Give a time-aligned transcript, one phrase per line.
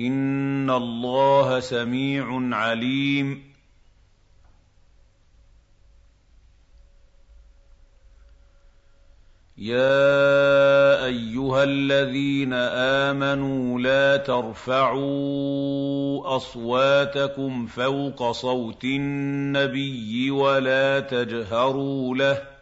[0.00, 3.48] ان الله سميع عليم.
[9.58, 12.52] يا ايها الذين
[13.12, 15.56] امنوا لا ترفعوا
[16.36, 22.57] اصواتكم فوق صوت النبي ولا تجهروا له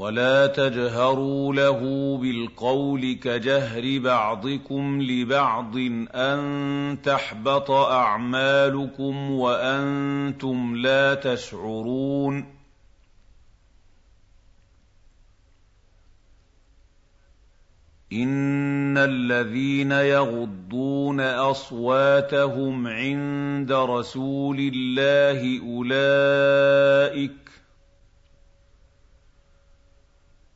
[0.00, 1.80] ولا تجهروا له
[2.18, 5.76] بالقول كجهر بعضكم لبعض
[6.14, 12.46] أن تحبط أعمالكم وأنتم لا تشعرون
[18.12, 27.49] إن الذين يغضون أصواتهم عند رسول الله أولئك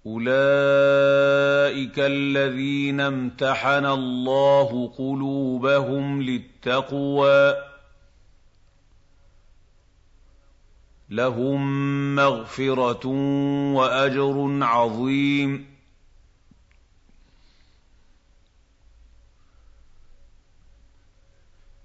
[0.06, 7.56] أُولَٰئِكَ الَّذِينَ امْتَحَنَ اللَّهُ قُلُوبَهُمْ لِلتَّقْوَىٰ ۚ
[11.10, 11.60] لَهُم
[12.14, 13.06] مَّغْفِرَةٌ
[13.74, 15.73] وَأَجْرٌ عَظِيمٌ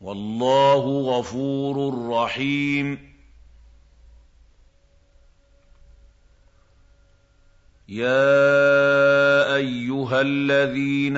[0.00, 3.08] والله غفور رحيم.
[7.88, 11.16] يا أيها الذين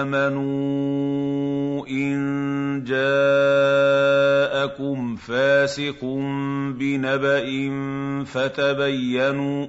[0.00, 2.16] آمنوا إن
[2.86, 4.16] جاءكم
[5.16, 6.04] فاسق
[6.78, 7.46] بنبأ
[8.24, 9.66] فتبينوا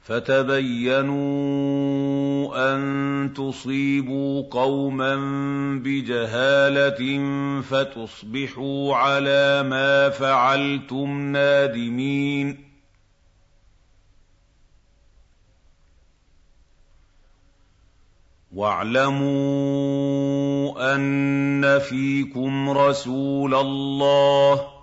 [0.00, 1.36] فتبينوا
[2.54, 5.16] ان تصيبوا قوما
[5.84, 7.20] بجهاله
[7.62, 12.66] فتصبحوا على ما فعلتم نادمين
[18.56, 19.96] واعلموا
[20.94, 24.75] ان فيكم رسول الله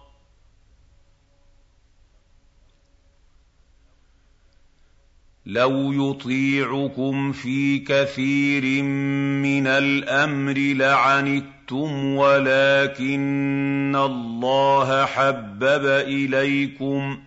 [5.45, 8.83] لو يطيعكم في كثير
[9.43, 17.19] من الامر لعنتم ولكن الله حبب اليكم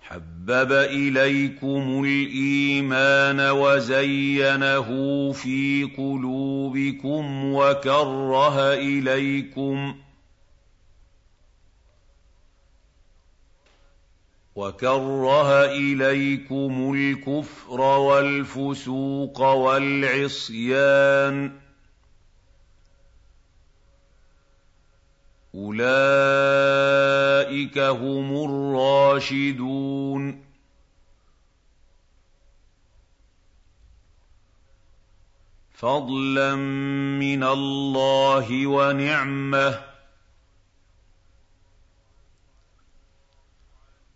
[0.00, 4.88] حبب اليكم الايمان وزينه
[5.32, 9.94] في قلوبكم وكره اليكم
[14.56, 21.52] وكره اليكم الكفر والفسوق والعصيان
[25.54, 26.98] اولئك
[27.78, 30.44] هم الراشدون
[35.72, 36.54] فضلا
[37.20, 39.93] من الله ونعمه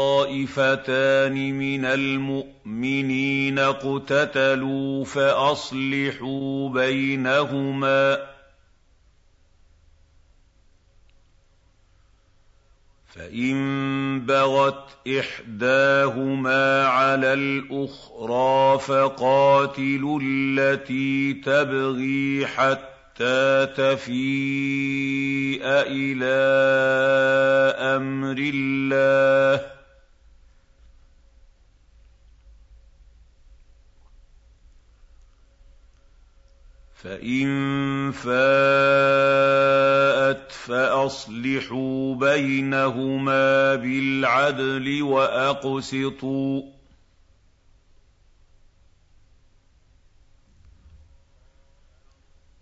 [1.53, 8.32] من المؤمنين اقتتلوا فأصلحوا بينهما
[13.13, 26.33] فان بغت احداهما على الاخرى فقاتلوا التي تبغي حتى تفيء إلى
[27.77, 29.65] أمر الله
[36.95, 39.02] فان فاتت
[41.03, 46.61] فاصلحوا بينهما بالعدل واقسطوا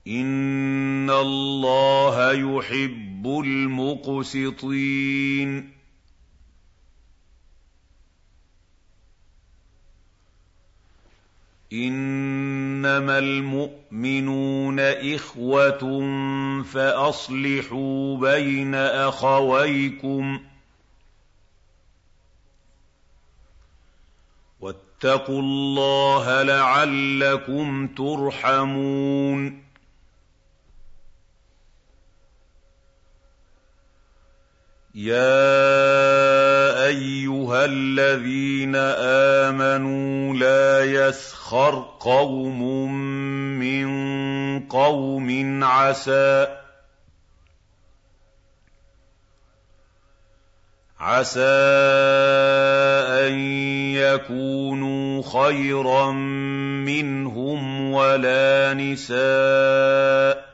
[0.07, 4.91] ان الله يحب المقسطين
[12.85, 15.79] انما المؤمنون اخوه
[16.63, 20.39] فاصلحوا بين اخويكم
[24.59, 29.61] واتقوا الله لعلكم ترحمون
[34.95, 41.40] يَا أَيُّهَا الَّذِينَ آمَنُوا لَا يَسْخَرْ
[41.99, 42.91] قَوْمٌ
[43.59, 43.87] مِّن
[44.67, 46.57] قَوْمٍ عَسَىٰ
[50.99, 51.41] عَسَىٰ
[53.27, 53.33] أَن
[53.99, 60.51] يَكُونُوا خَيْرًا مِّنْهُمْ وَلَا نِسَاءٌ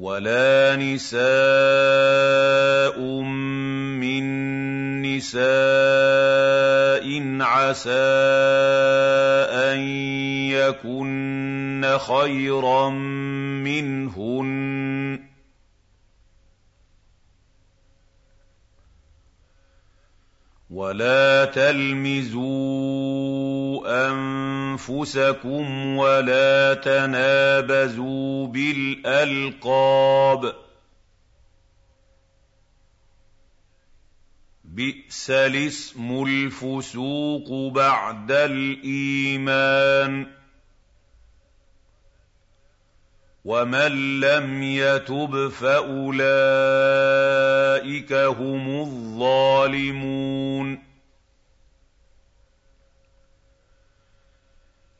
[0.00, 1.20] ولا نساء
[4.00, 4.24] من
[5.20, 7.04] نساء
[7.40, 7.90] عسى
[9.52, 9.80] أن
[10.48, 12.90] يكن خيرا
[13.60, 15.20] منهن.
[20.70, 22.90] ولا تلمزوا
[24.10, 30.69] أنفسكم ولا تنابزوا بالألقاب.
[34.74, 40.26] بئس الاسم الفسوق بعد الإيمان.
[43.44, 46.12] ومن لم يتب فأولئك
[48.12, 50.78] هم الظالمون.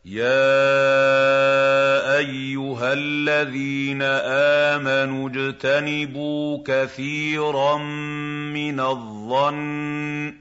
[0.04, 1.89] يا
[2.20, 4.02] ايها الذين
[4.72, 7.76] امنوا اجتنبوا كثيرا
[8.56, 10.36] من الظن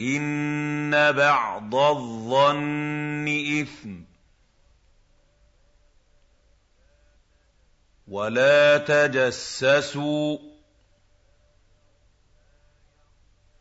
[0.00, 3.28] إِنَّ بَعْضَ الظَّنِّ
[3.62, 4.08] إِثْمٌ ۖ
[8.08, 10.47] وَلَا تَجَسَّسُوا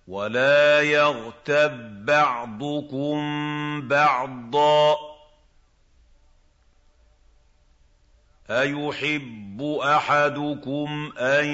[0.08, 3.18] وَلَا يَغْتَب بَّعْضُكُم
[3.88, 4.98] بَعْضًا ۚ.
[8.50, 11.46] أَيُحِبُّ أَحَدُكُمْ أَن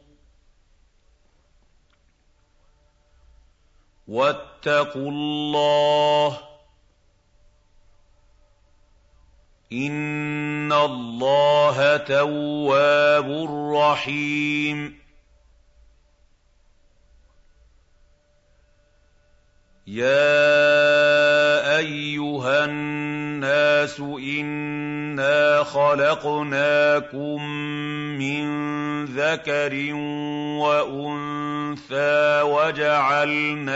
[4.08, 6.44] وَاتَّقُوا اللَّهَ ۚ
[10.64, 13.28] إِنَّ اللَّهَ تَوَّابٌ
[13.76, 14.96] رَّحِيمٌ
[19.88, 20.18] يَا
[21.78, 24.00] أَيُّهَا النَّاسُ
[24.40, 27.44] إِنَّا خَلَقْنَاكُم
[28.24, 28.46] مِّن
[29.06, 29.74] ذَكَرٍ
[30.64, 33.74] وَأُنثَىٰ وَجَعَلْنَاكُمْ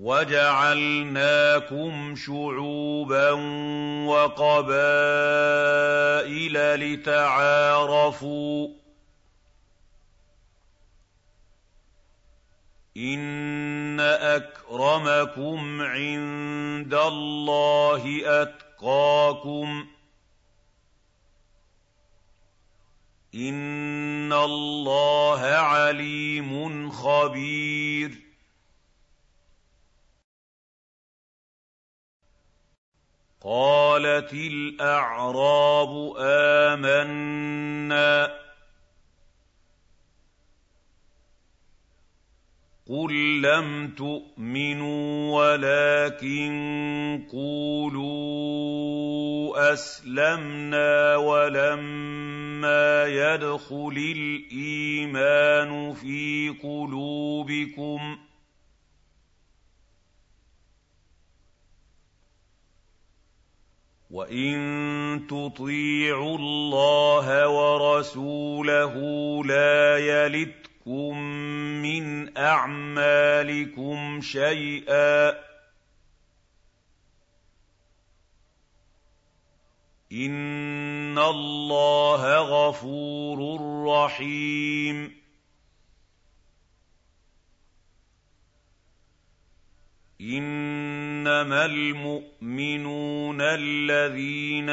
[0.00, 3.30] وَجَعَلْنَاكُمْ شُعُوبًا
[4.08, 4.74] وَقَبَائِلَ
[6.80, 8.68] لِتَعَارَفُوا
[12.96, 19.86] إِنَّ أَكْرَمَكُمْ عِندَ اللَّهِ أَتْقَاكُمْ ۚ
[23.34, 28.29] إِنَّ اللَّهَ عَلِيمٌ خَبِيرٌ
[33.42, 38.28] قَالَتِ الْأَعْرَابُ آمَنَّا.
[42.88, 46.52] قُل لَّمْ تُؤْمِنُوا وَلَٰكِن
[47.32, 48.12] قُولُوا
[49.72, 58.29] أَسْلَمْنَا وَلَمَّا يَدْخُلِ الْإِيمَانُ فِي قُلُوبِكُمْ ۖ
[64.10, 68.94] وَإِن تُطِيعُوا اللَّهَ وَرَسُولَهُ
[69.44, 71.18] لَا يَلِتْكُم
[71.82, 75.30] مِّنْ أَعْمَالِكُمْ شَيْئًا
[80.12, 85.20] إِنَّ اللَّهَ غَفُورٌ رَّحِيمٌ
[91.20, 94.70] إِنَّمَا الْمُؤْمِنُونَ الَّذِينَ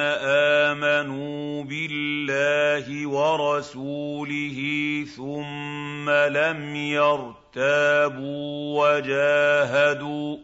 [0.68, 4.60] آمَنُوا بِاللَّهِ وَرَسُولِهِ
[5.16, 8.48] ثُمَّ لَمْ يَرْتَابُوا
[8.86, 10.38] وَجَاهَدُوا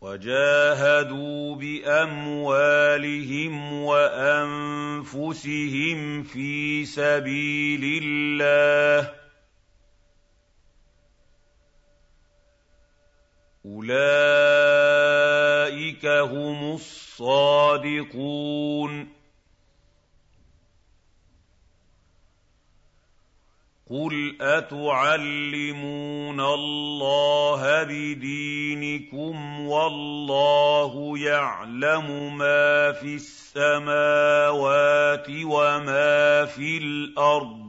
[0.00, 2.92] وَجَاهَدُوا بِأَمْوَالِهِمْ
[3.82, 5.22] وَأَنفُسِهِمْ
[6.22, 9.15] فِي سَبِيلِ اللَّهِ
[13.90, 18.36] أُولَٰئِكَ هُمُ الصَّادِقُونَ.
[23.90, 37.65] قُلْ أَتُعَلِّمُونَ اللَّهَ بِدِينِكُمْ وَاللَّهُ يَعْلَمُ مَا فِي السَّمَاوَاتِ وَمَا فِي الْأَرْضِ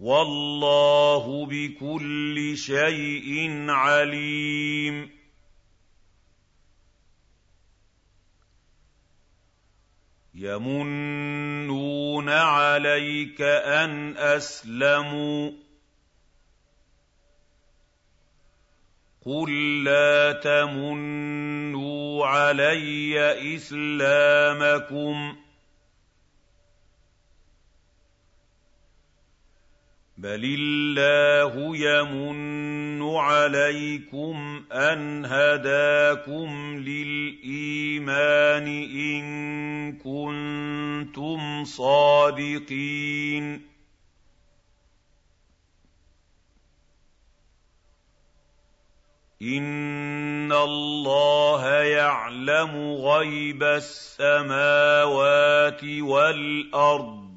[0.00, 5.10] وَاللَّهُ بِكُلِّ شَيْءٍ عَلِيمٌ.
[10.34, 15.54] يَمُنُّونَ عَلَيْكَ أَنْ أَسْلَمُوا ۖ.
[19.26, 25.36] قُل لَّا تَمُنُّوا عَلَيَّ إِسْلَامَكُم.
[30.20, 39.22] بَلِ اللَّهُ يَمُنُّ عَلَيْكُمْ أَنْ هَدَاكُمْ لِلْإِيمَانِ إِن
[39.96, 43.44] كُنتُمْ صَادِقِينَ
[49.42, 55.00] إِنَّ اللَّهَ يَعْلَمُ غَيْبَ السَّمَاوَاتِ
[55.84, 57.29] وَالْأَرْضِ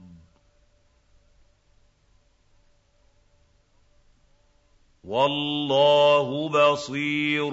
[5.04, 7.50] وَاللَّهُ بَصِيرٌ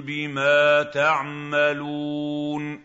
[0.00, 2.80] بِمَا تَعْمَلُونَ